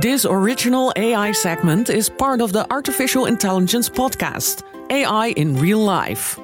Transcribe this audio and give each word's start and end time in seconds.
This 0.00 0.24
original 0.24 0.90
AI 0.96 1.32
segment 1.32 1.90
is 1.90 2.08
part 2.08 2.40
of 2.40 2.50
the 2.50 2.66
Artificial 2.72 3.26
Intelligence 3.26 3.90
podcast, 3.90 4.62
AI 4.88 5.34
in 5.36 5.54
Real 5.54 5.80
Life. 5.84 6.38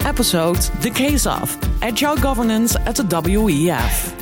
Episode 0.00 0.56
The 0.80 0.88
Case 0.88 1.26
of 1.26 1.54
Agile 1.82 2.16
Governance 2.16 2.74
at 2.76 2.96
the 2.96 3.02
WEF. 3.02 4.14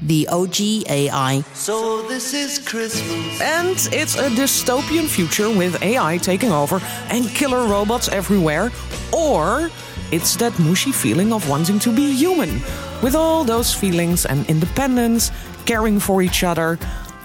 The 0.00 0.26
OG 0.28 0.88
AI. 0.88 1.44
So 1.52 2.08
this 2.08 2.32
is 2.32 2.58
Christmas. 2.58 3.42
And 3.42 3.76
it's 3.92 4.16
a 4.16 4.30
dystopian 4.30 5.06
future 5.06 5.50
with 5.50 5.82
AI 5.82 6.16
taking 6.16 6.50
over 6.50 6.80
and 7.10 7.28
killer 7.28 7.68
robots 7.68 8.08
everywhere. 8.08 8.72
Or 9.12 9.70
it's 10.10 10.34
that 10.36 10.58
mushy 10.58 10.92
feeling 10.92 11.30
of 11.30 11.46
wanting 11.48 11.78
to 11.80 11.90
be 11.90 12.12
human, 12.14 12.60
with 13.04 13.14
all 13.14 13.44
those 13.44 13.74
feelings 13.74 14.24
and 14.24 14.46
independence, 14.48 15.30
caring 15.66 16.00
for 16.00 16.22
each 16.22 16.42
other, 16.42 16.76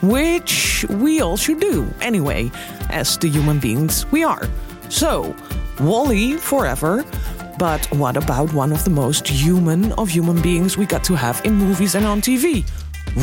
which 0.02 0.86
we 0.90 1.22
all 1.22 1.38
should 1.38 1.62
do 1.62 1.88
anyway, 2.02 2.52
as 2.90 3.18
the 3.18 3.30
human 3.30 3.60
beings 3.60 4.06
we 4.12 4.22
are. 4.22 4.50
So, 4.90 5.34
WALL-E 5.80 6.36
forever. 6.36 7.06
But 7.58 7.86
what 7.96 8.18
about 8.18 8.52
one 8.52 8.74
of 8.74 8.84
the 8.84 8.90
most 8.90 9.26
human 9.26 9.94
of 9.94 10.10
human 10.10 10.42
beings 10.42 10.78
we 10.78 10.86
got 10.86 11.06
to 11.06 11.16
have 11.16 11.42
in 11.46 11.54
movies 11.54 11.96
and 11.96 12.06
on 12.06 12.20
TV? 12.20 12.66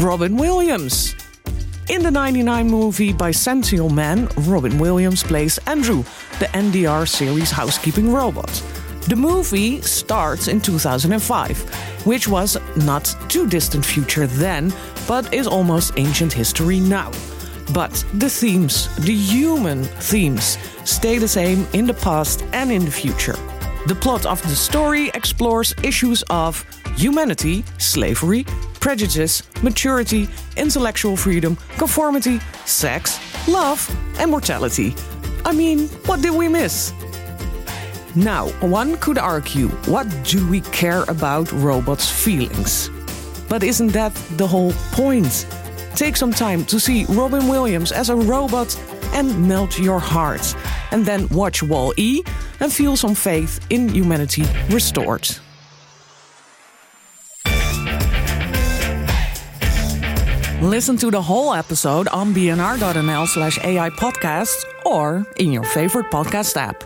Robin 0.02 0.38
Williams. 0.38 1.14
In 1.90 2.02
the 2.02 2.10
99 2.10 2.68
movie 2.68 3.12
Bicentennial 3.12 3.92
Man, 3.92 4.28
Robin 4.48 4.78
Williams 4.78 5.22
plays 5.22 5.58
Andrew, 5.66 6.04
the 6.38 6.46
NDR 6.54 7.06
series 7.06 7.50
housekeeping 7.50 8.14
robot. 8.14 8.50
The 9.08 9.16
movie 9.16 9.82
starts 9.82 10.48
in 10.48 10.60
2005, 10.60 11.95
which 12.06 12.28
was 12.28 12.56
not 12.76 13.14
too 13.28 13.46
distant 13.46 13.84
future 13.84 14.26
then, 14.26 14.72
but 15.06 15.34
is 15.34 15.46
almost 15.46 15.92
ancient 15.96 16.32
history 16.32 16.80
now. 16.80 17.10
But 17.74 17.92
the 18.14 18.30
themes, 18.30 18.88
the 18.96 19.14
human 19.14 19.84
themes, 19.84 20.56
stay 20.84 21.18
the 21.18 21.28
same 21.28 21.66
in 21.72 21.84
the 21.86 21.94
past 21.94 22.44
and 22.52 22.70
in 22.70 22.84
the 22.84 22.90
future. 22.90 23.36
The 23.86 23.94
plot 23.94 24.24
of 24.24 24.40
the 24.42 24.56
story 24.56 25.10
explores 25.14 25.74
issues 25.82 26.22
of 26.30 26.64
humanity, 26.96 27.64
slavery, 27.78 28.44
prejudice, 28.80 29.42
maturity, 29.62 30.28
intellectual 30.56 31.16
freedom, 31.16 31.56
conformity, 31.76 32.40
sex, 32.64 33.18
love, 33.48 33.80
and 34.20 34.30
mortality. 34.30 34.94
I 35.44 35.52
mean, 35.52 35.88
what 36.06 36.22
did 36.22 36.34
we 36.34 36.48
miss? 36.48 36.92
Now, 38.16 38.48
one 38.60 38.96
could 38.96 39.18
argue 39.18 39.68
what 39.84 40.06
do 40.24 40.48
we 40.48 40.62
care 40.62 41.02
about 41.02 41.52
robots' 41.52 42.08
feelings? 42.10 42.90
But 43.46 43.62
isn't 43.62 43.92
that 43.92 44.14
the 44.38 44.46
whole 44.46 44.72
point? 44.92 45.46
Take 45.94 46.16
some 46.16 46.32
time 46.32 46.64
to 46.64 46.80
see 46.80 47.04
Robin 47.10 47.46
Williams 47.46 47.92
as 47.92 48.08
a 48.08 48.16
robot 48.16 48.74
and 49.12 49.46
melt 49.46 49.78
your 49.78 49.98
heart. 49.98 50.56
And 50.92 51.04
then 51.04 51.28
watch 51.28 51.62
Wall 51.62 51.92
E 51.98 52.22
and 52.60 52.72
feel 52.72 52.96
some 52.96 53.14
faith 53.14 53.60
in 53.68 53.90
humanity 53.90 54.44
restored. 54.70 55.28
Listen 60.62 60.96
to 60.96 61.10
the 61.10 61.20
whole 61.20 61.52
episode 61.52 62.08
on 62.08 62.32
bnr.nl 62.32 63.26
slash 63.26 63.58
AI 63.62 63.90
podcasts 63.90 64.64
or 64.86 65.26
in 65.36 65.52
your 65.52 65.64
favorite 65.64 66.10
podcast 66.10 66.56
app. 66.56 66.82